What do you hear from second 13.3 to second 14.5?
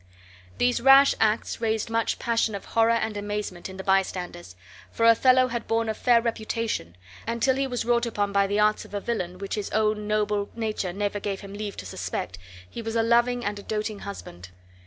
and a doting husband.